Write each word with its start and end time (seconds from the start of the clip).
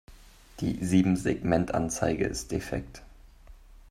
Die 0.61 0.83
Siebensegmentanzeige 0.83 2.25
ist 2.25 2.51
defekt. 2.51 3.03